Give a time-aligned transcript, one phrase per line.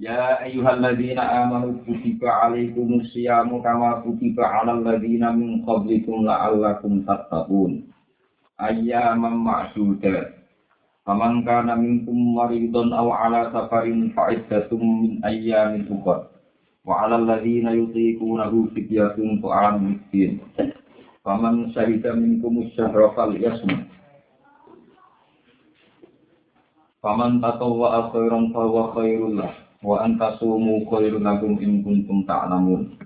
[0.00, 7.72] يا أيها الذين آمنوا كتب عليكم الصيام كما كتب على الذين من قبلكم لعلكم تتقون
[8.60, 10.28] أياما معدودات
[11.06, 13.84] فمن كان منكم مريضا أو على سفر
[14.16, 16.18] فعدة من أيام أخر
[16.84, 20.38] وعلى الذين يطيقونه فدية طعام مسكين
[21.24, 23.70] فمن شهد منكم الشهر فليصم
[27.02, 29.50] فمن تطوع خيرا فهو خير له
[29.81, 33.01] wa antasumu khairun lakum in kuntum ta'lamun.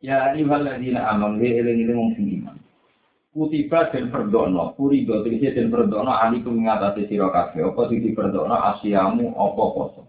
[0.00, 2.56] Ya ayyuhalladzina amanu eling-eling wong sing iman.
[3.36, 7.68] Kutiba dan berdono purido tegese dan berdono alikum ngatasi sira kabeh.
[7.68, 10.02] Apa sing berdono asyamu apa poso?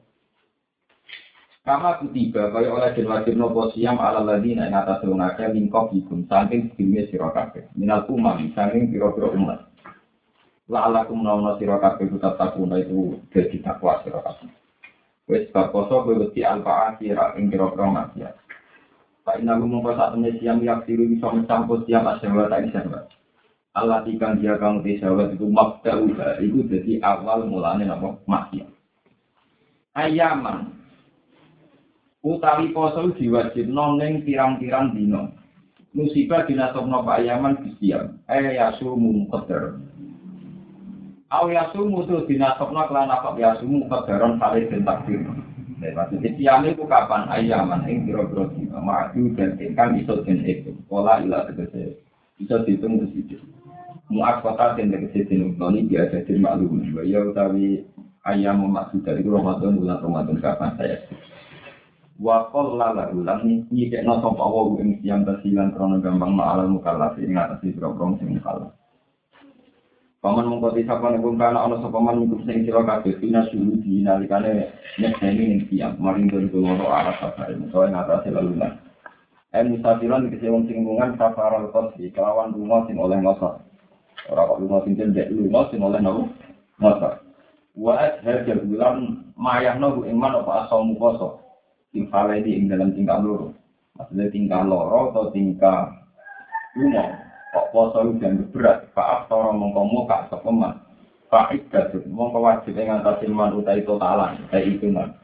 [1.68, 5.92] Kama kutiba kaya oleh den wajib nopo siam ala ladina ing atas wong akeh lingkop
[5.92, 7.68] ikum saking sedime sira kabeh.
[7.76, 9.68] Minal umam saking pira-pira umat.
[10.72, 14.67] La alakum nawana sira kabeh takuna itu dadi takwa sira kabeh
[15.28, 18.36] Wes bakoso kowe wedi alfa akhira ing kira-kira maksiat.
[19.28, 23.06] Pak inaku mongko sak temne siam yak siru bisa mencampur siam asyawat tak isyawat.
[23.76, 28.72] Allah tikang dia kamu tisawat itu mabda uga, itu jadi awal mulanya nama maksiat.
[30.00, 30.72] Ayaman,
[32.24, 35.36] utawi poso diwajib noneng pirang-pirang dino.
[35.92, 39.76] Musibah dinasokno Pak Ayaman bisiam, eh yasumu qadar.
[41.28, 45.20] Aw yasumu tu dinasokno kelan apa yasumu kadaron kali den takdir.
[45.78, 50.72] Nah, maksudnya siam itu kapan ayaman ing biro-biro dino maju dan ingkang iso den itu.
[50.88, 52.00] Pola ilah tegese
[52.40, 53.38] bisa dihitung ke situ.
[54.08, 56.82] Muat kota dan tegese den untoni biasa den maklum.
[57.04, 57.84] Ya utawi
[58.24, 60.98] ayam maksud dari Ramadan bulan Ramadan kapan saya
[62.18, 67.38] wa qalla la ulang nyidekno sapa wa ing siam tasilan krono gampang ma'al mukallaf ing
[67.38, 68.74] ngatasi boro sing mukallaf
[70.18, 74.02] Paman mengkoti sapa nek kana ana sapa man minggu sing sira kabeh dina suhu di
[74.02, 78.82] nalikane nyekseni ning siam maring dari loro arah safari mengko ing atase lalu lan.
[79.54, 83.62] Eh musafiran wong sing mungan safaral qasdi kelawan lunga sing oleh ngoso.
[84.34, 86.34] Ora kok lunga sing cendek lunga sing oleh nopo?
[86.82, 87.10] Ngoso.
[87.78, 91.46] Wa adhar bulan mayahno ing man apa asamu poso.
[91.94, 93.54] Sing faledi ing dalam tingkah loro.
[93.94, 95.94] Maksudnya tingkah loro atau tingkah
[96.74, 98.90] lunga kok poso udan berat?
[98.92, 100.88] Faaf toro mongko muka sapa man
[101.28, 105.16] faid gadut mongko wajib ing ngatasi man utai totalan utai itu man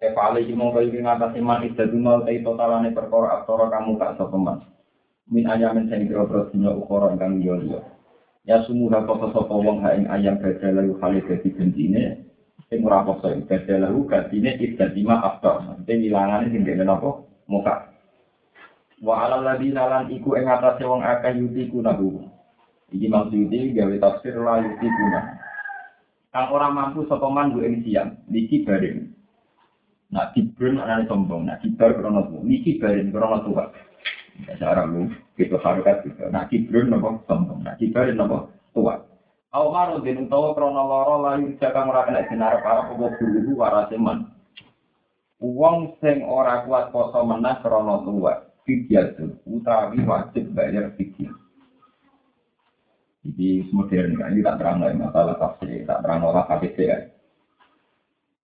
[0.00, 4.58] Kepala iki mongko iki ngatasi man idaduna utai totalane perkara aktara kamu kak sapa man
[5.30, 7.82] min ayamin sing kira-kira dina ukara ingkang liya
[8.46, 12.30] ya sumura kota sapa wong ha ing ayam badalahu khalid dadi gentine
[12.70, 17.89] sing ora poso badalahu gantine idadima aftar sing ilangane sing dene napa muka
[19.00, 22.20] wa ala ladina lan iku ing atase wong akeh yuti kunahu
[22.92, 25.20] iki maksudi gawe tafsir la yuti kuna
[26.30, 29.10] kang ora mampu sapa man ing siang niki bareng.
[30.10, 32.42] Nak kibrun ana sombong nak kibar krono tuwa.
[32.42, 33.64] Niki bareng krono tuwa.
[34.58, 39.06] Cara lu gitu harokat gitu nak kibrun nopo sombong nak kibar nopo tuwa.
[39.50, 43.98] Aw maro den utawa krana lara layu jakang ora kena sinar para apa guru warase
[43.98, 44.30] man.
[45.98, 51.34] Sing ora kuat poso menah krana tuwa, fidyatun utawi wajib bayar fidyah.
[53.26, 56.96] Jadi modern kan, ini tak terang lagi masalah tafsir, tak terang olah hadis ya.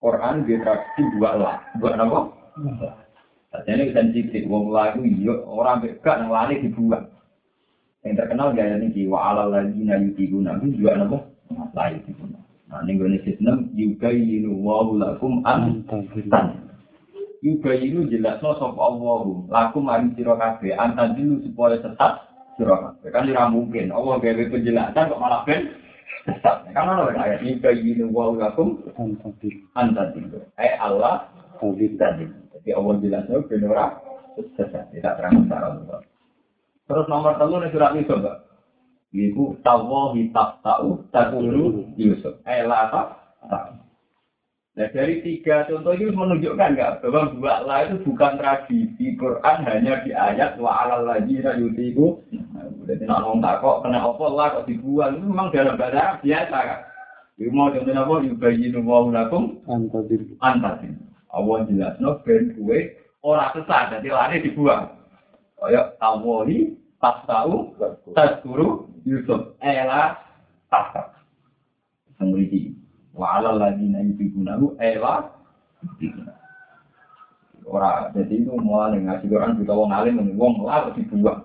[0.02, 2.20] Quran tradisi dua lah, dua apa?
[3.64, 7.08] Jadi ini sensitif, wong lagu iya, orang beka yang lari dibuat.
[8.04, 11.18] Yang terkenal gaya ini, wa ala lagi na yuti guna, itu juga apa?
[11.72, 12.44] Lain dibuat.
[12.66, 16.65] Nah, ini gue sistem, yuka yinu wa lakum antan juga
[17.42, 23.12] itu jelas no sop Allah laku mari siro kafe antan dulu supaya tetap siro kafe
[23.12, 23.92] kan tidak mungkin.
[23.92, 25.76] Allah gawe penjelasan kok malah ben
[26.24, 26.56] sesat.
[26.72, 28.80] Kan ada ayat kayak wow lakum
[29.76, 31.28] antan dulu eh Allah
[31.60, 32.24] tadi
[32.56, 33.86] jadi Allah jelasnya ben ora
[34.56, 34.90] sesat.
[34.92, 35.44] Tidak terang
[36.86, 38.46] terus nomor telur nih surat itu mbak.
[39.16, 41.34] Iku tawahi tak tahu tak
[41.96, 42.36] Yusuf.
[42.46, 43.06] Eh lah tak
[43.48, 43.85] tahu.
[44.76, 50.04] Nah dari tiga contoh ini menunjukkan nggak bahwa dua lah itu bukan tradisi Quran hanya
[50.04, 52.20] di ayat wa alal lagi yutiku.
[52.84, 56.16] Jadi nak ngomong tak kok kena apa lah kok dibuang itu memang dalam bahasa Arab
[56.20, 56.80] biasa kan.
[57.40, 58.14] Ibu mau contoh apa?
[58.28, 60.36] Yubayinu wa lakum antadim.
[60.44, 60.94] Antadim.
[61.32, 64.92] Allah jelas no ben kue orang sesat jadi lari dibuang.
[65.56, 67.72] Kaya tawoli pas tahu
[68.12, 70.20] tas guru Yusuf ela
[70.68, 71.16] tas
[72.20, 72.75] Semriki
[73.16, 75.32] wa ala ladina yubigunahu ela
[77.66, 81.42] Ora, jadi itu mau ngaji Quran juga wong alim wong lah dibuang.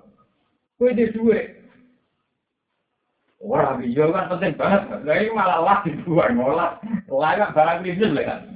[0.77, 1.57] Kowe di duwe.
[3.41, 5.01] Ora iya kan penting banget.
[5.01, 6.77] Lah ini malah lah dibuang ngolah.
[7.09, 8.53] Lah kan barang krisis kan.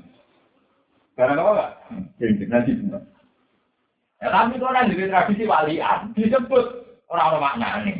[1.17, 1.71] Barang apa enggak?
[2.21, 2.71] Jadi nanti.
[4.21, 6.65] Ya tapi itu orang jadi tradisi walian disebut
[7.09, 7.94] orang-orang maknanya.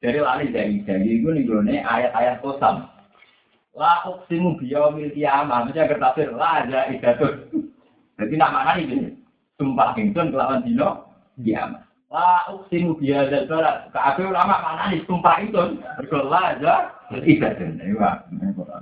[0.00, 2.86] Jadi lali dari dari itu nih ayat-ayat kosam.
[3.78, 5.66] La uksimu biyomil kiamah.
[5.66, 7.34] Maksudnya kertasir la ada idatun.
[8.18, 8.98] Jadi nama maknanya ini.
[9.56, 11.06] Sumpah ingsun kelawan dino
[11.38, 11.82] kiamah.
[12.10, 13.88] La uksimu biyadal barat.
[13.94, 15.62] Keakhir ulama maknanya sumpah itu.
[16.02, 16.74] Berkola aja
[17.22, 17.78] idatun.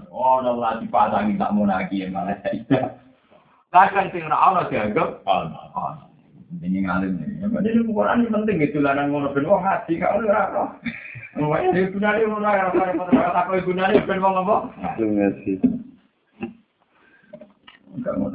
[0.08, 2.98] Oh, Allah dipasangi tak mau lagi malah tidak.
[3.68, 6.08] Kadang sing ora ana dianggap ana.
[6.64, 7.44] Ini ngalim nih.
[7.44, 10.64] Jadi Quran ini penting gitu lah ngono ben wong ngaji gak ora ora.
[11.92, 14.56] Gunane ora gunane ben wong apa?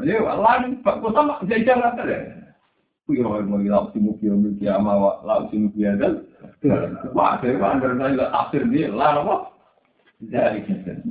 [0.03, 2.21] Ya Allah Pak kota mak jajan rata deh.
[3.07, 6.25] Kuwi ora mau ila simu kiyo mi kiama wa la simu kiadal.
[7.11, 9.35] Wah, saya dari saya tafsir dia lah apa?
[10.23, 11.03] Dari kita.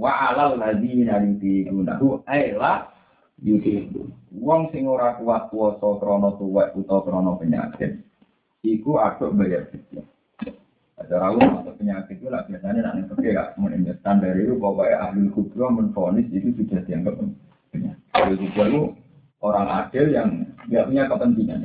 [0.00, 2.88] wa alal ladina yutiqunahu ay la
[3.44, 8.00] yutiqu wong sing ora kuat puasa krana tuwek utawa krana penyakit
[8.64, 10.06] iku aduk bayar fidyah
[11.00, 12.44] ada rawuh atau penyakit itu lah.
[12.44, 17.16] Biasanya nanti pergi gak menurut standar itu pokoknya ahli kubro menfonis itu sudah dianggap
[17.72, 18.04] penyakit.
[18.12, 18.82] Ahli kubro itu
[19.40, 20.28] orang adil yang
[20.68, 21.60] tidak punya kepentingan.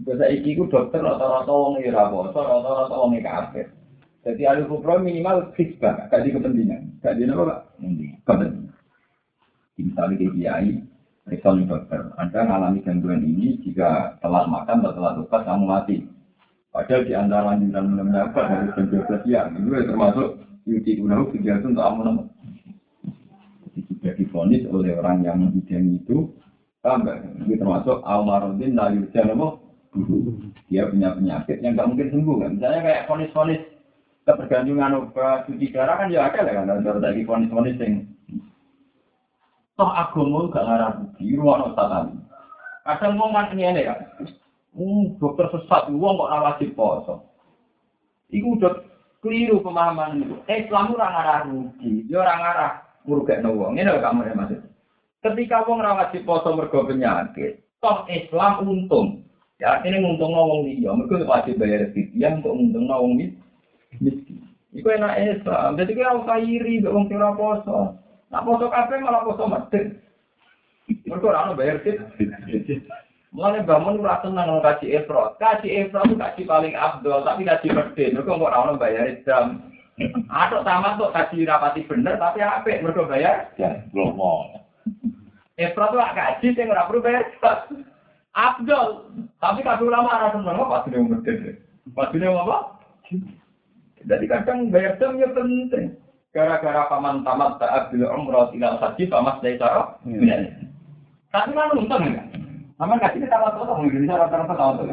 [0.00, 3.66] Biasa itu dokter rata-rata wong ira poso rata-rata wong kafir.
[4.26, 6.82] Jadi ahli kubro minimal banget gak di kepentingan.
[6.98, 7.58] Gak di apa pak?
[8.26, 8.74] Kepentingan.
[9.80, 10.72] Misalnya kayak kiai
[11.30, 15.96] Risol dokter, Anda mengalami gangguan ini jika telat makan atau telat lupa kamu mati.
[16.70, 20.28] Padahal di antara lanjutan mendapat dari 12 siang, itu termasuk
[20.70, 22.30] yuti unahu kegiatan untuk amun
[23.66, 26.30] Jadi sudah difonis oleh orang yang membidangi itu,
[26.78, 29.26] tambah ini termasuk almarhum la yurja
[30.70, 32.50] Dia punya penyakit yang nggak mungkin sembuh kan.
[32.54, 33.62] Misalnya kayak fonis-fonis
[34.22, 36.70] ketergantungan obat cuci darah kan ya ada lah kan.
[36.70, 38.06] Ada lagi fonis-fonis yang
[39.74, 42.22] toh agama gak ngarah di ruang tatanan.
[42.86, 43.98] Kadang mau ngan ini kan.
[44.70, 47.26] Hmm, dokter sesat, uang kok rawat di poso.
[48.30, 48.86] Iku udah
[49.18, 50.36] keliru pemahaman itu.
[50.46, 52.72] Islam ora ngarah rugi, dia ora ngarah
[53.02, 53.74] ngurugekno wong.
[53.74, 54.60] Ini lho kamu ya maksud.
[55.20, 59.26] Ketika wong rawat di poso mergo penyakit, toh Islam untung.
[59.58, 63.18] Ya, ini untung wong liya, mergo wajib bayar fidyah untuk untung wong
[63.98, 64.46] miskin.
[64.70, 65.74] Iku enak Islam.
[65.74, 67.98] Jadi kira usah iri, wong ora poso.
[68.30, 69.98] Nak poso kabeh malah poso medit.
[71.10, 71.98] Mergo ora ono bayar tit.
[73.30, 75.38] Mulane bangun ora tenang ngono kaji ifrat.
[75.38, 78.10] Kaji ifrat itu kaji paling abdul, tapi kaji medit.
[78.10, 79.70] Mergo ora ono bayar jam.
[80.26, 83.86] Atok tamat kok kaji rapati bener tapi apik mergo bayar jam.
[83.94, 84.50] Lomo.
[85.54, 87.86] Ifrat tuh kaji sing ora perlu bayar jam.
[88.34, 91.38] Abdul, tapi kabeh ulama ora seneng kok pas dia medit.
[91.94, 92.58] Pas dia apa?
[94.00, 95.94] Jadi kadang bayar jam ya penting.
[96.30, 99.98] gara-gara paman tamat saat bil umroh ila haji pamas dari cara
[101.30, 102.06] tapi kan untung
[102.80, 104.88] ya Aman kasih kita tamat tuh mungkin bisa rata-rata tamat tuh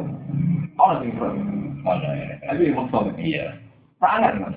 [0.76, 2.36] oh nanti bro ya?
[2.44, 3.46] tapi maksudnya Iya.
[3.98, 4.56] sangat mas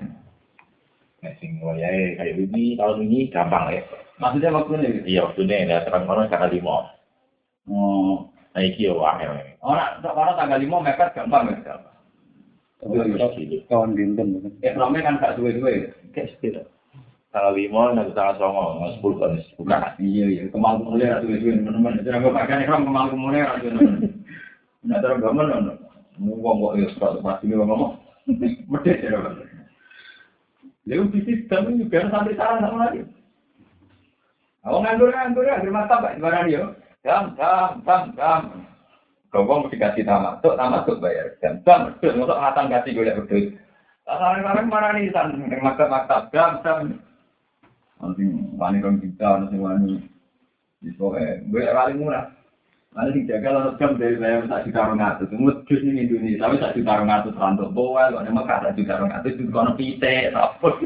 [1.20, 3.84] Nah, sing wayahe kayak ini tahun ini gampang ya.
[4.16, 6.76] maksudnya waktunya gitu Iya, waktunya ada terang kono tanggal lima.
[7.68, 9.30] oh Nah, iki yo wahel.
[9.62, 11.76] orang orang tanggal lima mepet gampang ya
[12.80, 14.52] Tahun dinten kan.
[14.64, 16.62] ya selama kan gak suwe-suwe Kayak sepeda.
[17.30, 22.34] Tanggal lima nanti tanggal songo, sepuluh kan iya iya kemal kumulnya suwe-suwe teman-teman jadi aku
[22.34, 23.87] pakai ekram kemal kumulnya suwe-suwe
[24.82, 25.78] nah terus gamen
[26.18, 28.00] ngomong kok ya surat pasti ngomong
[28.66, 29.37] medit ya kan
[30.88, 33.06] Lalu bisnis kami juga sampai salah sama lagi.
[34.66, 36.64] Aku nganggur nganggur ya, terima kasih di barang dia.
[37.06, 38.40] Jam, jam, jam, jam.
[39.30, 41.30] Kau mesti kasih tamat, tuh tamat tuh bayar.
[41.38, 43.54] Jam, jam, tuh untuk ngatan kasih gue lihat betul.
[44.02, 46.99] Sekarang mana nih yang maktab maktab jam, jam.
[48.00, 50.00] ana sing wani rong juta ana sing wani
[50.80, 52.33] iso eh gue rali murah
[52.97, 56.57] ana sing jagal ana jam dari saya tak juta rong atus ngedus ning Indonesia tapi
[56.57, 60.33] tak juta rong atus rantau bawa kok nemu kata juta rong atus itu kono pite
[60.33, 60.69] apa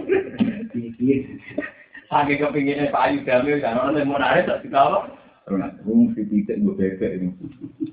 [2.11, 5.01] sakit kepinginnya pak ayu damil kan ana sing mau narik tak juta apa
[5.45, 7.29] Rona, gue mesti pitek gue bebek ini.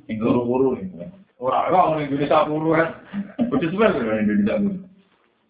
[0.08, 1.04] Ini guru-guru ini.
[1.36, 2.96] Orang, kok orang Indonesia puru kan?
[3.52, 4.80] Udah sebenernya orang Indonesia puru.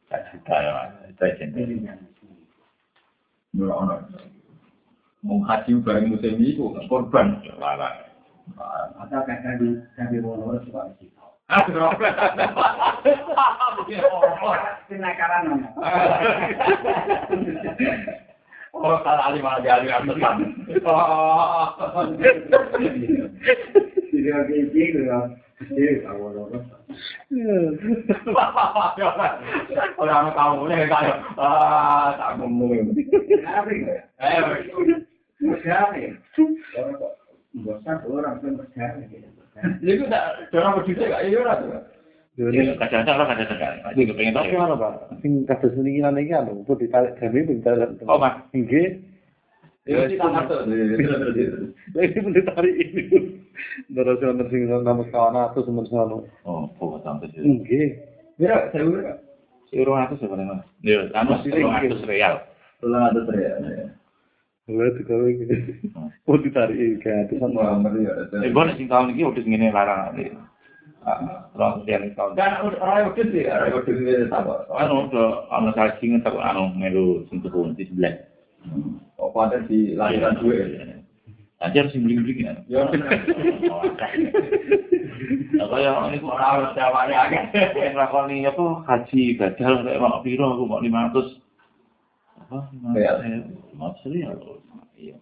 [0.09, 0.73] Tak cinta ya,
[1.21, 1.93] tak cinta.
[3.59, 4.07] Orang.
[5.21, 7.43] Mau haji bareng musim itu korban.
[7.59, 7.91] Lala.
[8.97, 11.11] Atau kadang kami mau suka di.
[14.87, 15.67] Kenakaran nama.
[18.71, 20.49] Oh, kalau alim alim alim alim.
[20.87, 21.75] Oh.
[24.11, 24.55] Jadi oke
[25.61, 26.01] itu ya.
[26.01, 26.61] Jadi awal awal.
[30.01, 32.97] Orang kamu ini kayak ah tak ngomong.
[32.97, 34.37] Eh,
[36.01, 36.09] ya.
[37.51, 39.27] Bosan orang pun berjalan gitu.
[39.83, 41.57] itu tak orang berdua gak iya lah.
[42.79, 43.91] Kadang-kadang orang kadang-kadang.
[43.91, 45.19] Itu kepengen Tapi mana Pak?
[45.19, 47.99] Sing kados mendingan iki anu, kok ditarik jame ditarik.
[48.07, 48.39] Oh, Mas.
[48.55, 50.63] Kita masuk.
[51.91, 53.03] Lagi pun ditarik ini.
[53.91, 56.27] Terus wonten sing nama kawan atus sono.
[56.47, 57.41] Oh, kok sampai sih.
[57.41, 57.87] Nggih.
[58.41, 59.17] Mira, saya udah.
[59.71, 60.67] Urung atus sebenarnya.
[60.83, 62.43] Iya, anu urung atus real.
[62.83, 63.57] Tulang ada teriak.
[64.71, 65.45] Lha digawe iki.
[66.25, 68.13] Oh ditarik ke atus ngeri ya.
[68.41, 70.17] Eh, gue sing tahun ini udah ngene larang.
[70.17, 72.37] Terus dia nih tahun.
[72.37, 74.53] Kan orang udah sih, orang dulu ini apa?
[74.75, 78.15] anu udah anu saking tak anu melu sing tuku di sebelah.
[79.17, 81.00] Oh, pada di lahiran gue.
[81.61, 82.57] Nanti harus bling-bling kan.
[82.65, 82.89] Ya,
[85.61, 87.43] Apa ya ini kok ora harus jawabane akeh.
[87.93, 91.37] Nglakoni apa haji badal nek mau piro aku mau 500.
[92.49, 92.57] Apa?
[92.97, 94.33] 500 real.
[94.97, 95.15] Iya.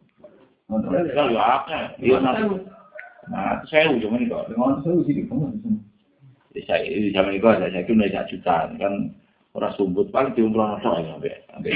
[1.11, 1.83] Kalau ya akeh.
[1.99, 2.63] Iya nanti.
[3.29, 4.47] Nah, saya ujung ini kok.
[4.47, 5.27] dengan saya sih.
[6.55, 8.93] Di saya zaman itu saya saya kira satu juta kan
[9.53, 11.75] orang sumbut paling diumroh tok ya sampai.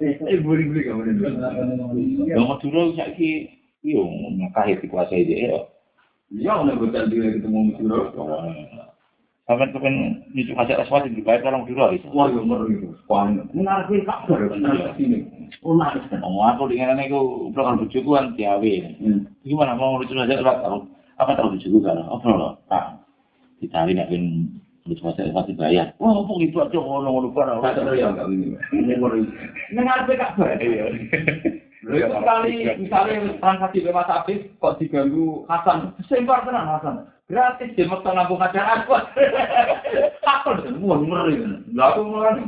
[0.00, 0.16] Ya
[2.40, 3.52] Madura saiki
[3.84, 5.60] yo Mekah dikuasai dhewe.
[6.32, 8.08] Ya ana bocah dhewe ketemu Madura.
[9.44, 9.94] Sampai tuh kan
[10.30, 12.06] nyucuk hajar aswad di bayar orang dulu lah itu.
[12.14, 12.94] Wah, yang baru itu.
[13.10, 14.46] Kuan, menarik kabar
[14.94, 15.26] sini.
[15.66, 18.94] Oh, aku dengan aku belakang bojoku kan tiawi.
[19.42, 20.86] Gimana mau nyucuk hajar aswad tahu?
[21.18, 21.98] Apa tahu bujuk kan?
[22.06, 23.02] Oh, kalau tak
[23.58, 24.54] ditarik nakin
[24.98, 25.94] aja pasti bayar.
[26.02, 27.62] Oh, apa gitu aja ngono ngono barang.
[27.62, 28.58] Tak tahu ya enggak ini.
[28.74, 29.22] Ini ngeri.
[29.70, 30.58] Dengar pe kabar.
[30.58, 30.84] Iya.
[31.80, 37.08] Lho, itu kali misalnya transaksi bebas habis kok diganggu Hasan, sempar tenan Hasan.
[37.30, 38.98] Gratis di mekta ngambung acara aku.
[40.26, 41.40] Takut semua ngeri.
[41.72, 42.42] Lah aku mulai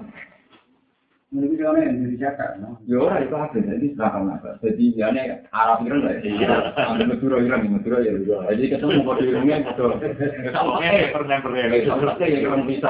[1.32, 2.76] Menurut orang yang dari Jakarta, no?
[2.84, 4.60] Ya ora itu ada jadi apa.
[4.60, 6.20] Jadi ya ane Arab Iran lah.
[6.20, 6.76] Iya.
[6.76, 8.12] Ada Madura Iran, Madura ya.
[8.52, 10.12] Jadi ketemu kode irungnya kode.
[10.84, 11.72] Eh, pernah pernah.
[11.88, 12.88] Sampai ya orang bisa.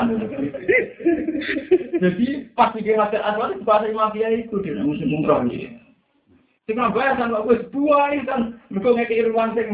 [2.02, 2.26] Jadi
[2.58, 5.78] pas di ngajar asal itu bahasa mafia itu dia musim umroh ini.
[6.66, 9.68] Sing bayar sama gue dua ini kan mereka ngekei ruang sing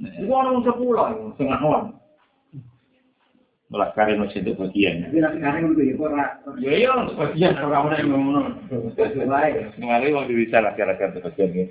[0.00, 1.99] Iku ana wong sepuluh, sing awon.
[3.70, 5.06] Malah kare masih itu bagian.
[5.06, 6.26] Tapi nanti kadang itu ya ora.
[6.58, 8.42] Ya iya, untuk bagian ora ora yang ngono.
[9.30, 9.78] Baik.
[9.78, 11.64] Kemarin waktu bisa laki-laki itu bagian ini.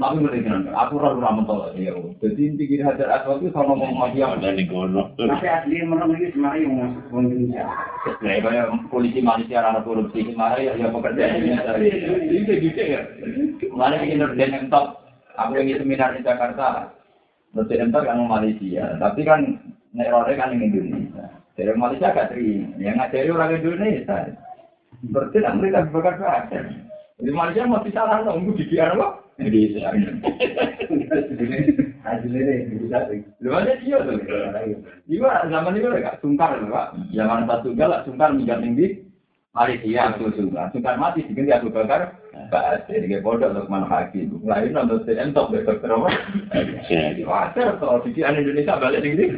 [0.00, 1.92] Aku ngerti kan, aku ora ora mentol ya.
[2.24, 4.32] Jadi inti kira hajar asal itu sama ngomong mafia.
[4.32, 5.12] Ada di gono.
[5.20, 7.64] Tapi asli menurut ini sebenarnya yang masuk Indonesia.
[8.24, 11.52] Nah, kayak polisi Malaysia ada korupsi kemarin ya ya pekerjaan ini
[12.32, 13.00] itu gitu ya.
[13.76, 15.04] Mana bikin norden yang top.
[15.36, 16.96] Aku yang seminar di Jakarta.
[17.54, 17.70] Top
[18.02, 19.63] kan mau Malaysia, tapi kan
[19.94, 21.24] nerornya kan yang Indonesia.
[21.54, 24.34] Dari Malaysia gak terima, yang ngajari orang Indonesia.
[25.06, 26.60] Berarti kan mereka bekerja.
[27.22, 29.22] Di Malaysia masih salah nunggu di biar apa?
[29.38, 29.94] Indonesia.
[32.04, 33.22] Hasilnya bisa sih.
[33.40, 34.18] Lu aja dia tuh.
[35.06, 37.14] Iya, zaman itu gak sungkar loh, Pak.
[37.14, 39.13] Zaman satu galak sungkar minjam tinggi.
[39.54, 40.66] Malaysia aku sungkar.
[40.74, 42.18] Sungkar mati diganti aku bakar.
[42.50, 44.42] Pak, jadi bodoh Lukman Hakim.
[44.42, 46.10] Lain nonton si entok besok terus.
[46.90, 49.30] Jadi, Wajar kalau pikiran Indonesia balik tinggi.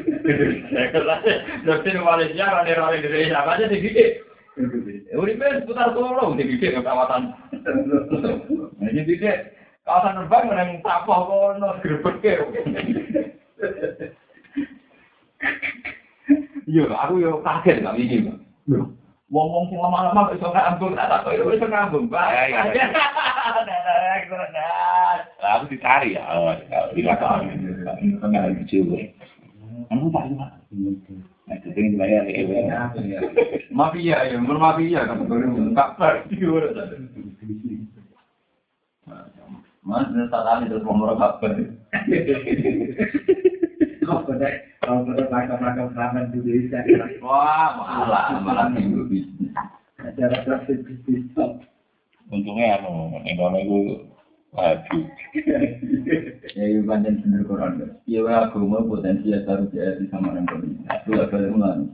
[1.68, 3.92] Dokter Malaysia orang Indonesia aja tinggi.
[5.12, 7.36] Uripe seputar tolong tinggi kawasan.
[8.80, 9.32] Jadi tinggi
[9.84, 12.40] kawasan terbang menang tapah kono grebeke.
[16.66, 17.94] Iya, aku yo kaget gak
[19.26, 19.34] iki.
[19.34, 22.06] Wong-wong sing lama-lama kok iso ngambung, tak tak kok iso ngambung.
[22.14, 22.86] Ya, ya, ya.
[25.42, 26.22] Lah, aku ditarik ya.
[26.30, 26.54] Oh,
[26.94, 27.58] lima tahun.
[28.22, 29.02] Enggak juga.
[29.90, 30.46] Kamu pak cuma.
[31.46, 32.90] Nah, itu pengen dibayar ya.
[33.70, 36.74] Mafia ya, mun mafia kan baru kabar di luar.
[39.86, 41.50] Mas, ini saat ini terus ngomong kabar.
[44.06, 44.52] Benar,
[44.86, 46.80] kau benar makam-makam keramat di Indonesia.
[47.18, 49.50] Wah, malah, malah minggu bisnis.
[49.98, 51.26] Acara praktik bisnis.
[52.30, 53.78] Untungnya anu, Indonesia itu
[54.54, 55.02] wajib.
[56.56, 58.00] Ya, itu panjang bener Quran.
[58.08, 60.88] Iya, wah, agama potensi ya taruh di ayat sama orang lain.
[60.88, 61.84] Aku agak mulai.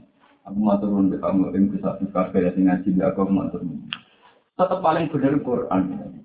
[0.47, 3.91] Aku mau turun ke kamu, yang bisa suka kaya sing ngaji, aku mau turun.
[4.55, 5.83] Tetap paling bener Quran.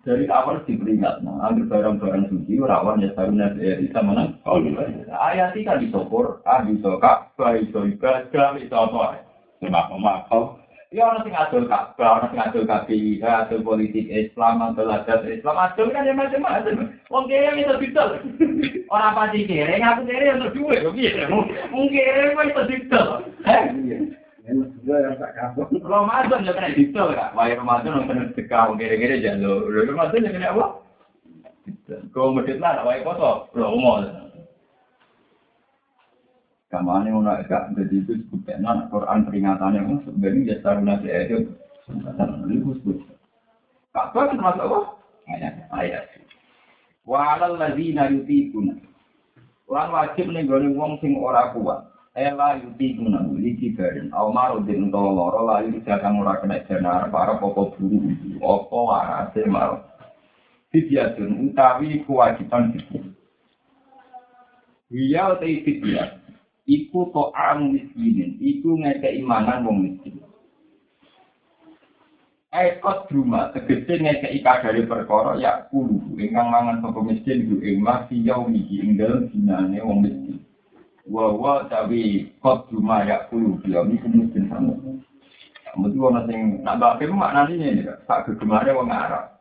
[0.08, 4.32] Dari awal diperingat, nah, ambil barang-barang suci, rawan ya taruh nabi ya bisa mana?
[4.48, 4.56] Oh,
[5.12, 9.20] ayat ini kan bisa Quran, bisa Ka'bah, bisa ibadah, bisa apa?
[9.60, 10.56] Cuma makau.
[10.88, 15.60] Ya orang sing adol Ka'bah, orang sing adol KPI, adol politik Islam, adol adat Islam,
[15.60, 16.88] adol kan ya macam-macam.
[17.12, 18.16] Wong kere yang iso didol.
[18.96, 21.28] Ora pasti kere, ngaku kere untuk duwe kok piye?
[21.28, 23.04] Mung kere kok iso
[24.48, 25.68] yang kapok.
[25.92, 27.36] Ramadan ya kena didol Kak.
[27.36, 29.68] Wae Ramadan wong kena sedekah kere-kere jalur.
[29.68, 30.66] Ramadan ya kena apa?
[32.16, 34.00] Kau medit lah, wae koso, promo.
[36.68, 41.48] Kamane ngono gak jadi itu sebutnya Quran peringatannya kan sebenarnya ya taruna itu
[42.52, 42.98] itu sebut.
[43.96, 44.78] Kakak termasuk apa?
[45.32, 45.54] Ayat.
[45.72, 46.04] Ayat.
[47.08, 48.76] Wa alal ladzina yutiquna.
[49.68, 51.88] Lan wajib gone wong sing ora kuat.
[52.18, 54.10] Ela yutiquna iki garing.
[54.10, 58.10] Au marudin utawa lara la iki jangan ora kena jenar para popo buru.
[58.42, 59.86] Apa warase mar.
[60.74, 63.06] Fidyatun utawi kewajiban fidyah.
[64.90, 66.18] Iya utai fidyah.
[66.66, 68.34] Iku to'am miskinin.
[68.42, 70.18] Iku ngekei mangan wong miskin.
[72.50, 78.26] Ekot rumah tegese ngekei kadare perkara ya kulu ingkang mangan sapa miskin ku ing masih
[78.26, 80.47] yau iki ing dalem dinane wong miskin.
[81.08, 84.76] Wa wa tawi kot rumah ya kulu dia iku miskin sama.
[85.78, 88.04] Mesti ana sing nak bape maknane ini Kak.
[88.04, 89.40] sak gegemare wong Arab.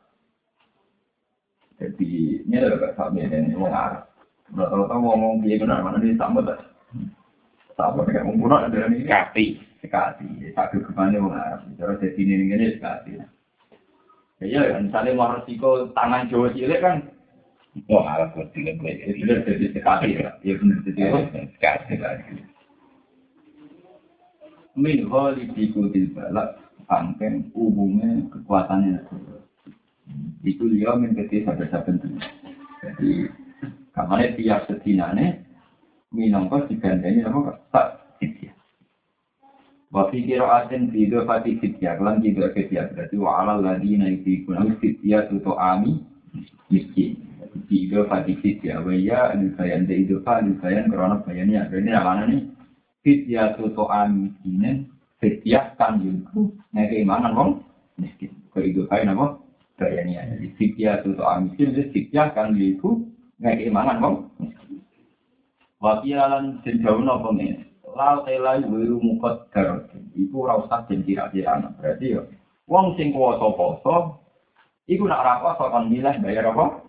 [1.76, 4.08] Jadi ini adalah sak ini wong Arab.
[4.56, 6.64] Rata-rata ngomong piye benar mana ini sama tak.
[7.76, 9.46] Sama dengan ngomong ada ini Kati.
[9.84, 10.52] sekali.
[10.56, 11.68] Tak kegemane wong Arab.
[11.76, 13.20] Cara jadi ini ini sekali.
[14.38, 17.02] Ya iya, misalnya mau resiko tangan Jawa cilik kan,
[17.86, 20.34] Wah, alat buat dilem itu udah jadi sekali ya.
[20.42, 21.02] Iya benar jadi
[21.54, 22.24] sekali sekali.
[24.78, 26.58] Min holi dikutil balak,
[26.90, 29.06] pangken umumnya kekuatannya.
[30.42, 32.22] Itu dia kecil saben-saben.
[32.82, 33.30] Jadi,
[33.94, 35.44] kamane tiap sedinane,
[36.14, 37.88] minangka digandani apa tak
[38.22, 38.54] fitya.
[39.92, 45.28] Wa fi qira'atin fi dhafati fitya lan tidak fitya berarti wa 'alal ladina yutikuna fitya
[45.28, 46.00] tu ami
[46.72, 47.27] miskin.
[47.68, 52.42] Fi dhafati fitya wa ya al-bayan de idhofa al-bayan karena bayannya berarti namanya nih
[53.04, 54.88] fitya tu ami miskinen
[55.20, 57.52] fitya kan yaiku ngeke imanan wong
[58.00, 58.32] miskin.
[58.56, 59.44] Ke idhofa napa
[59.76, 60.32] bayannya.
[60.32, 63.04] Jadi fitya tu ami miskin itu fitya kan yaiku
[63.44, 64.80] ngeke imanan wong miskin.
[65.84, 67.68] Wakilan den jauhno apa men?
[67.84, 69.92] Lau telai wiru mukot darot.
[70.16, 72.24] Iku ora usah den kira-kira berarti ya.
[72.64, 74.24] Wong sing kuwasa poso
[74.88, 76.88] iku nak ora poso kon milih bayar apa?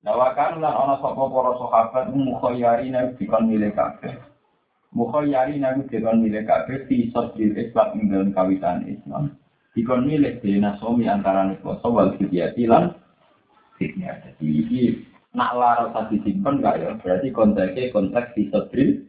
[0.00, 4.16] Lawakan lan ana sapa para sahabat mukhayyarina dikon milih kabeh.
[4.96, 9.36] Mukhayyarina dikon milih kabeh fi sodil Islam ing dalam kawitan Islam.
[9.76, 12.96] Dikon milih dena somi antara poso wal fidyati lan
[13.76, 14.24] fidyah.
[14.24, 14.82] Jadi iki
[15.36, 16.90] nak lara usah disimpan enggak ya?
[16.96, 19.04] Berarti konteksnya konteks disodril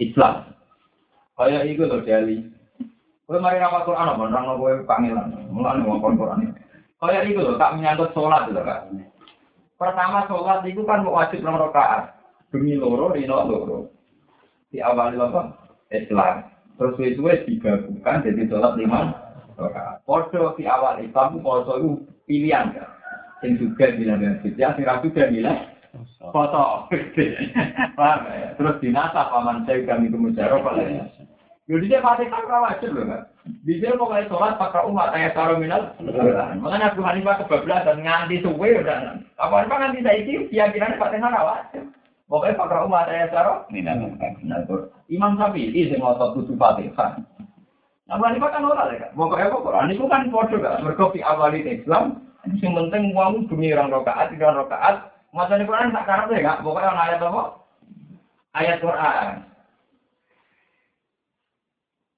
[0.00, 0.56] Islam
[1.36, 2.40] kayak itu loh Dali.
[3.28, 4.22] Kowe mari rapor Quran apa?
[4.32, 6.56] Nerangno kowe kangelan mulane ngomong Quran.
[7.04, 8.88] Kayak itu loh tak menyangkut sholat loh Kak
[9.76, 12.16] pertama sholat itu kan wajib nomor rakaat.
[12.50, 13.78] Demi loro rino loro.
[14.72, 15.54] Di awal apa?
[15.94, 19.14] Islam terus itu digabungkan jadi sholat lima
[19.56, 20.04] rakaat.
[20.04, 21.90] Podo di awal Islam podo itu
[22.28, 22.90] pilihan kan?
[23.44, 25.58] Yang juga bilang dengan fitya, sing juga bilang
[26.32, 26.88] foto.
[27.98, 28.48] Paham ya?
[28.56, 30.84] Terus dinasa paman saya kami kemujarah pada
[31.66, 33.22] Jadi dia pasti kan wajib loh kan.
[33.66, 35.90] Di sini pokoknya sholat pakai umat ayat taruh minal.
[36.62, 39.18] Makanya Abu Hanifah kebablasan nganti suwe udah.
[39.42, 41.90] Abu Hanifah nganti saiki keyakinannya Fatihah wajib.
[42.30, 44.14] Pokoknya pakai umat ayat taruh Minal.
[45.10, 47.18] Imam Syafi'i sing ngotot tujuh Fatihah.
[48.14, 49.10] Abu Hanifah kan ora kan.
[49.18, 50.82] Pokoknya Quran itu kan podo kan.
[50.86, 55.10] Mergo fi awali Islam Yang penting uangmu demi orang rokaat, tiga rokaat.
[55.34, 57.42] Masa Quran tak karep ya, pokoknya orang ayat apa?
[58.54, 59.55] Ayat Quran.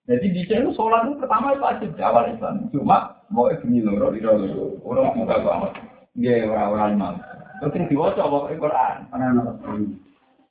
[0.09, 2.64] Jadi di sini sholat itu pertama itu wajib di awal Islam.
[2.73, 4.81] Cuma mau demi loro di loro.
[4.81, 5.73] Orang juga banget.
[6.16, 7.14] Iya orang-orang imam.
[7.61, 8.97] Terus diwaca pokoknya Quran.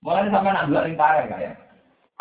[0.05, 1.57] Mulai sampai nak dua lingkaran kayak.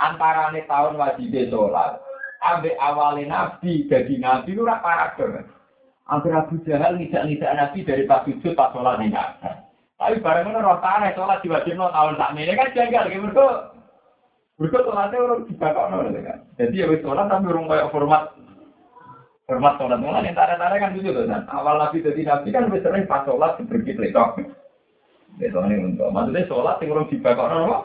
[0.01, 2.01] Antara nih tahun wajib sholat.
[2.41, 5.45] Ambil awalnya nabi jadi nabi itu rak paradok.
[6.07, 9.11] Hampir Abu Jahal nijak-nijak Nabi dari pas sujud pas sholat nih
[9.99, 13.05] Tapi bareng itu roh tanah sholat diwajibno tahun tak ini kan janggal.
[13.11, 13.47] Gitu.
[14.57, 16.39] Mereka mereka sholatnya orang dibakar gitu kan.
[16.57, 18.23] Jadi ya wis sholat tapi orang kayak format
[19.45, 21.45] format sholat mulai yang tanda-tanda kan gitu kan.
[21.53, 24.41] Awal Nabi jadi Nabi kan wis sering pas sholat seperti letok.
[25.37, 27.79] Itu ini untuk maksudnya sholat yang orang dibakar apa?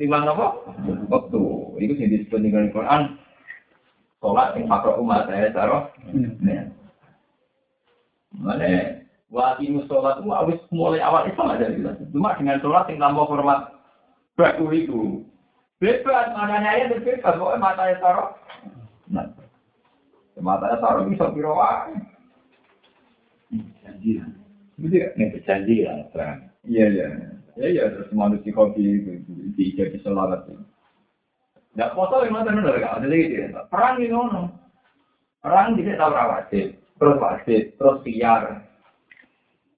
[0.00, 0.46] Lima apa?
[1.12, 1.42] Waktu.
[1.76, 3.00] Itu yang disebut dengan Quran.
[4.24, 5.92] Sholat yang pakar umat saya taruh.
[8.32, 8.96] Mana
[9.28, 12.00] waktu sholat itu habis mulai awal itu ada jelas.
[12.08, 13.76] Cuma dengan sholat yang tambah hormat
[14.40, 15.28] baku itu.
[15.82, 17.34] Bebas, makanya ya bebas.
[17.34, 18.30] Pokoknya mata ya taruh.
[19.10, 19.26] Nah,
[20.38, 21.90] ya taruh bisa birawa.
[23.82, 24.22] Janji.
[24.78, 25.10] Gitu ya?
[25.18, 26.46] Ini berjanji ya, terang.
[26.62, 27.06] Iya, iya.
[27.58, 29.02] Ya, ya, terus manusia kopi
[29.58, 30.46] di jadi sholat.
[31.74, 32.78] Tidak foto yang mana benar?
[32.78, 33.66] Ada gitu ya.
[33.66, 34.42] Perang ono.
[35.42, 36.68] Perang tidak tahu rawatib,
[37.02, 38.42] terus wajib, terus siar.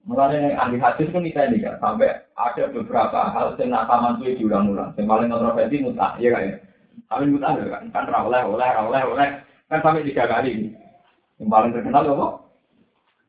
[0.05, 4.37] Mulanya ahli hadis kan kita ini kan sampai ada beberapa hal yang nak taman tuh
[4.37, 4.93] diulang-ulang.
[4.93, 6.61] Yang paling kontroversi mutah, ya kan.
[7.09, 9.29] Kami mutah ya kan, kan rawleh, oleh, rawleh, oleh,
[9.65, 10.77] kan sampai tiga kali.
[11.41, 12.27] Yang paling terkenal apa?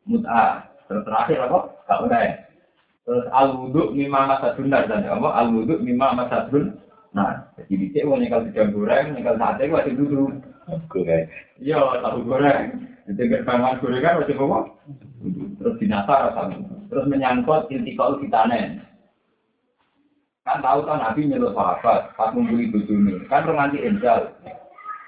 [0.04, 0.68] Mutah.
[0.84, 1.58] Terus terakhir apa?
[1.88, 2.28] Tak oleh.
[3.08, 5.28] Terus al wudhu mimma masadun dan apa?
[5.32, 6.76] Al wudhu mimma masadun.
[7.16, 10.36] Nah, jadi dicek mau nyekel sedang goreng, nyekel sate masih duduk.
[10.68, 11.24] Oke.
[11.56, 12.84] Iya, tahu goreng.
[13.06, 14.58] Itu gerbangan gorengan masih apa?
[15.62, 16.58] Terus dinasar sama.
[16.90, 18.82] Terus menyangkut intikal fitanen.
[20.42, 23.26] Kan tahu kan Nabi nyeluk sahabat pas ngumpuli bojone.
[23.30, 24.34] Kan romanti enjal.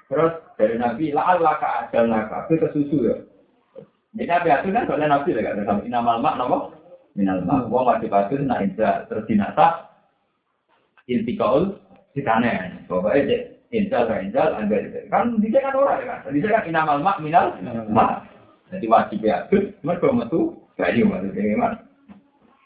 [0.06, 2.46] Terus dari Nabi la'alla ka ajal naka.
[2.46, 3.16] Itu kesusu ya.
[4.14, 5.66] Jadi Nabi itu kan soalnya Nabi lah kan.
[5.66, 6.58] Sampai inamal mak nama.
[7.18, 7.66] Minal mak.
[7.66, 9.06] Wong wajib itu nak enjal.
[9.10, 9.90] Terus dinasar.
[11.10, 11.82] Intikal
[12.14, 12.86] fitanen.
[12.86, 14.80] Pokoknya cek Injal kan injal, anda
[15.12, 17.52] kan bisa kan orang kan, bisa kan inamal mak minal
[17.92, 18.24] mak.
[18.72, 19.44] Jadi wajib ya,
[19.84, 21.76] mereka metu kayu maksudnya gimana?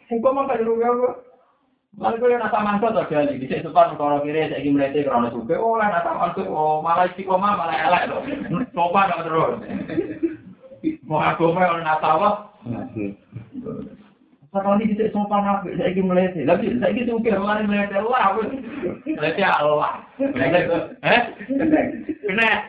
[0.06, 1.10] Hukum mau kaji rugi apa?
[1.98, 5.28] Lalu kalau nasa mantu tuh jadi, di sini depan kalau kiri saya ingin melihat kerana
[5.28, 8.22] suka, oh lah nasa mantu, oh malah istiqomah malah elek loh,
[8.78, 9.54] coba dong terus.
[11.02, 12.30] Mau aku mau nasa apa?
[14.52, 18.36] Ini tidak sopan apa, saya ingin melihat, tapi saya ingin suka, malah melihat Allah,
[19.08, 20.04] melihat Allah.
[20.20, 21.22] Eh?
[22.20, 22.68] Kena.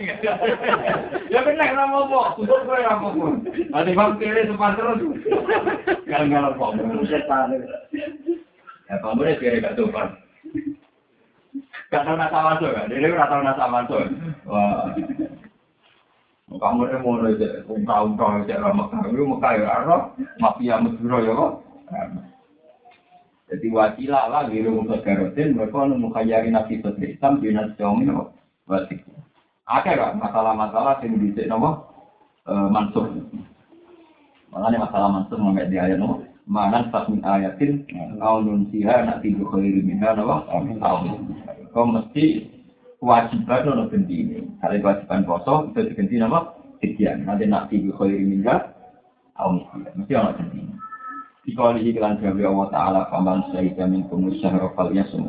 [1.28, 2.40] Ya kena nama apa?
[2.40, 3.08] Khusus gue apa.
[3.68, 5.04] Nanti bang kiri sepan terus.
[6.08, 6.72] Gagal kok.
[8.88, 10.08] Ya kamu deh kiri gak sopan.
[11.92, 12.88] Gak nasa masuk kan?
[12.88, 14.08] Dia gak tahu nasa masuk.
[14.48, 14.88] Wah.
[16.48, 19.04] Kamu deh mau aja, ungkau-ungkau aja lah Mekah.
[19.12, 20.16] Lu Mekah ya, Arno.
[20.40, 21.63] Mafia Mesiro ya kok.
[23.54, 28.10] Jadi wakilah lah biru untuk garotin mereka nu mukayari nabi sotri Islam di nasi jomin
[28.10, 28.34] apa
[28.66, 29.06] wasik.
[29.70, 31.86] Ada kan masalah-masalah yang bisa nopo
[32.50, 33.14] mansur.
[34.50, 36.26] Makanya masalah mansur nggak di ayat nopo.
[36.50, 37.86] Mana pas min ayatin
[38.18, 40.50] kau nunsiha nak tidur khairi minha nopo.
[41.72, 42.50] Kau mesti
[42.98, 44.38] kewajiban nopo ganti ini.
[44.66, 46.40] Kalau kewajiban poso itu diganti nopo
[46.82, 47.22] sekian.
[47.30, 48.72] Nanti nak tidur khairi minha.
[49.94, 50.74] Mesti orang ganti ini.
[51.44, 55.28] Dikali iklan gawe Allah Ta'ala Paman syahidah min kumus syahra fal yasum.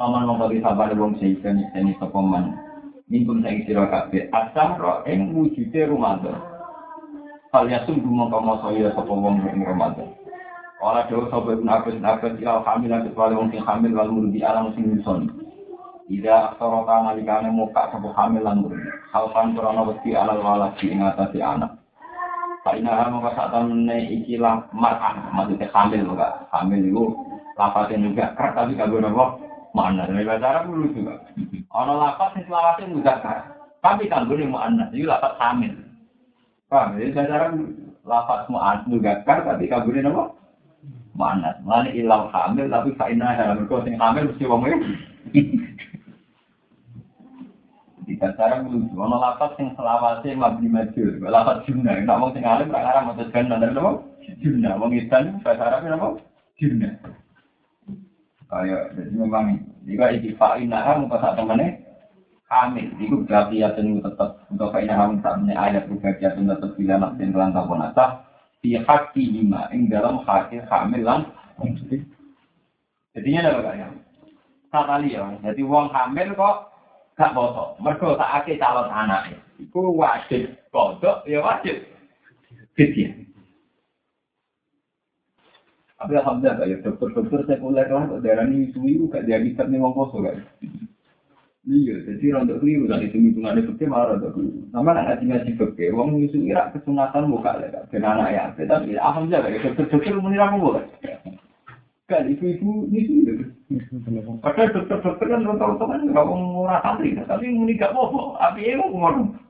[0.00, 2.56] Paman mengkali sabar wong syahidah nyiseni sepaman
[3.04, 6.40] Minkum saing sira kabeh asyahra ing wujude Ramadan.
[7.52, 10.08] Fal yasum dumong kama saya sapa wong ing Ramadan.
[10.84, 14.44] Ora dewa sapa ibn Abbas Abbas ilal hamil lan kecuali wong sing hamil wal murdi
[14.44, 15.32] alam sing nyusun
[16.12, 21.38] Ida aksara kanalikane muka sapa hamil lan murdi Halfan krana wedi alal waladi ing atase
[21.38, 21.83] anak
[22.64, 26.48] Karena mau saat temen ikilah mar'ah, maksudnya hamil enggak?
[26.48, 27.04] Hamil itu
[27.60, 29.36] lapatnya juga keras tapi kagak nopo
[29.76, 31.20] mana dari bahasa Arab dulu juga.
[31.76, 33.16] Orang lapat yang selawatnya mudah
[33.84, 35.76] tapi gue mau anak, itu lapat hamil.
[36.72, 36.96] Paham?
[36.96, 37.52] Jadi bahasa Arab
[38.08, 38.40] lapat
[38.88, 40.24] juga keras tapi kagak nopo
[41.12, 41.60] mana?
[41.68, 44.78] Mana ilau hamil tapi kainah dalam kau sing hamil mesti ngomongnya.
[48.04, 52.68] Di dasar lucu, ono lapat sing selawase mabdi majul, lapat jumna, nak wong sing alim
[52.68, 54.04] tak ngarang maksud kan nanda nopo
[54.44, 56.08] jumna, wong isan bahasa Arab nopo
[56.60, 57.00] jumna.
[58.44, 59.46] Kayak jadi memang
[59.88, 61.80] jika iki fa'inah muka saat temennya?
[62.44, 67.32] Hamil, itu berarti ya tetap untuk fa'inah hamil saat ini ayat berbahagia tetap bila naksin
[67.32, 68.10] kelantau ponasah
[68.60, 71.20] di haki lima, ing dalam haki hamil lan
[73.14, 73.88] Jadinya ada apa ya?
[74.68, 76.73] Sakali ya, jadi wong hamil kok
[77.14, 77.78] gak poso.
[77.78, 79.38] Mergo tak ake calon anak.
[79.58, 81.86] Iku wajib kodok, ya wajib.
[82.74, 83.14] Fitya.
[85.94, 89.94] Tapi alhamdulillah ya dokter-dokter sekuler lah kok darah ini suwi gak dia bisa nih wong
[89.94, 90.36] poso gak.
[91.64, 94.68] Iya, jadi rontok keliru kan itu hitungan itu ke malah rontok keliru.
[94.68, 98.42] Nama anak ngaji ngaji beke, wong nyusu kira kesunatan buka lah, kan anak ya.
[98.52, 100.84] Tapi alhamdulillah, ya dokter-dokter muni ramu bukan.
[102.04, 103.32] Kan ibu-ibu nyusu itu.
[104.44, 108.36] Padahal dokter-dokter kan rontok-rontok kan nggak mau murah santri, tapi muni gak apa-apa.
[108.44, 109.40] Tapi ya mau ngomong.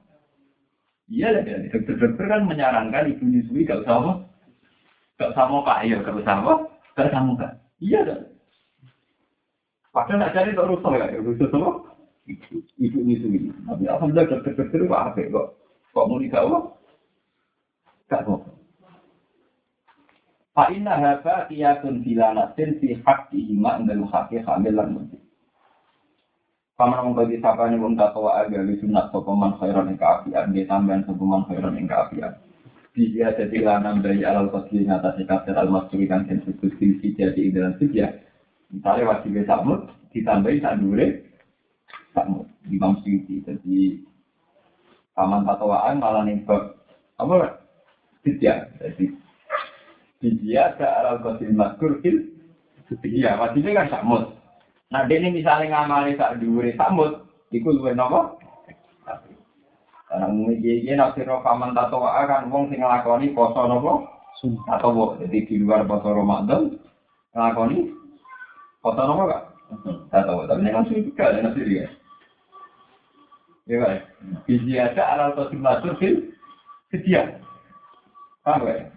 [1.10, 4.12] Iya lah, jadi dokter-dokter kan menyarankan ibu nyusui gak usah apa,
[5.18, 6.54] gak usah mau pak, iya gak usah apa,
[6.94, 7.48] gak usah muka.
[7.82, 8.20] Iya dah.
[9.90, 11.70] Padahal nak cari tak rusak ya, rusak apa?
[12.78, 13.50] Ibu nyusui.
[13.66, 15.46] Tapi alhamdulillah dokter-dokter itu apa kok?
[15.90, 16.58] Kok mau nikah apa?
[18.08, 18.34] Gak apa.
[20.54, 25.18] Fa inna haba qiyatun bilanatin fi haqqi hima indal haqqi hamil lan mujib.
[26.78, 30.66] Paman wong bagi sapane wong takwa aga di sunat sapa man khairan ing kaapian, dia
[30.70, 32.34] tambahan sapa man khairan ing kaapian.
[32.94, 37.54] Dia jadi lanang dari alal qadri ngatasi kafir al masuri kan disebut silsi jadi ing
[37.54, 38.10] dalam sujud.
[38.70, 41.06] Misalnya wajib samut ditambahi sak dure
[42.14, 43.42] samut di Imam Suyuti.
[43.42, 43.98] Jadi
[45.18, 46.78] paman takwaan malah ning bab
[47.18, 47.58] apa?
[48.22, 48.58] Sujud.
[48.78, 49.04] Jadi
[50.40, 52.34] dia ke alal qadri maskur fil
[53.02, 54.22] Iya, wajibnya kan samut.
[54.92, 58.36] Nah, ini misalnya ngamali sak dhuwure samut, iku luwih napa?
[60.04, 64.04] Karena umumnya dia nafsir paman tato kan wong sing nglakoni poso napa?
[64.68, 66.76] Atau wo, jadi di luar poso Ramadan
[67.32, 67.90] nglakoni
[68.84, 69.42] poso napa kak?
[70.12, 71.88] Tato, tapi ini kan sulit juga ada nafsir dia.
[73.64, 73.96] Ya kan?
[74.44, 76.30] Biji ada alal kosim masuk fil.
[78.44, 78.93] Paham ya?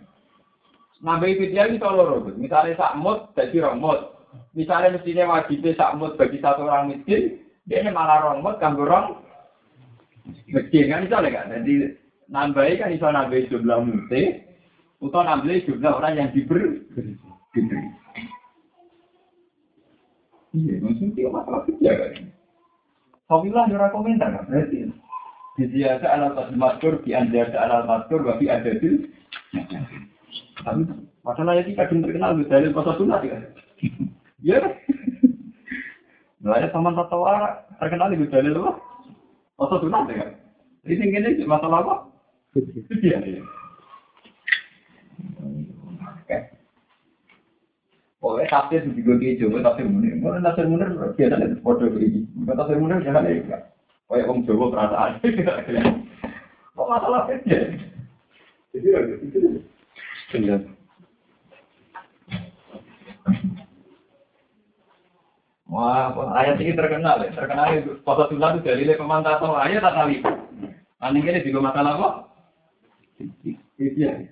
[1.07, 4.27] Nambahi fidyah kalau loro, misalnya sakmut, jadi romot.
[4.51, 9.23] Misalnya mestinya wajibnya sakmut bagi satu orang miskin, dia ini malah romot kanggo rong
[10.51, 11.55] miskin kan misalnya kan.
[11.55, 11.95] Jadi
[12.27, 14.23] nambahi kan bisa nambahi jumlah mute,
[14.99, 16.83] atau nambahi jumlah orang yang diberi.
[17.55, 17.87] diberi.
[20.59, 22.11] Iya, maksudnya masalah fidyah kan.
[23.31, 24.91] Sofilah ada komentar kan, berarti.
[25.55, 29.07] Di ada alal maskur, ada alal maskur, babi ada di
[30.65, 30.81] tapi
[31.21, 33.37] masalah ini kadang terkenal di dalil pasal sunat ya.
[34.41, 34.73] Iya kan?
[36.41, 38.71] Mulanya sama tatawara terkenal di dalil apa?
[39.57, 40.25] Pasal sunat ya.
[40.87, 41.95] Jadi ini masalah apa?
[43.03, 43.17] Iya.
[43.21, 43.41] iya.
[48.17, 50.17] Pokoknya tafsir juga kayak Jawa, tafsir munir.
[50.17, 52.25] Mana tafsir munir biasanya itu foto begini.
[52.33, 53.61] Bukan tafsir munir jangan ya.
[54.09, 55.11] Kayak orang Jawa perasaan.
[56.73, 57.59] Kok masalah aja?
[58.73, 59.37] Jadi ya, itu
[65.67, 67.31] Wah, ayat ini terkenal ya.
[67.31, 67.91] Terkenal itu.
[68.03, 70.23] Pasal sunnah itu dari pemantau atau ayat tak kali.
[71.03, 72.13] Aneh ini juga masalah kok.
[73.77, 74.27] Iya.